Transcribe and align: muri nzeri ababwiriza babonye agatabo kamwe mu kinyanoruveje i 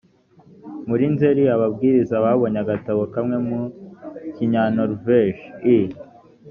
muri 0.87 1.05
nzeri 1.13 1.43
ababwiriza 1.55 2.15
babonye 2.25 2.57
agatabo 2.63 3.01
kamwe 3.13 3.37
mu 3.47 3.59
kinyanoruveje 4.35 5.45
i 5.77 5.77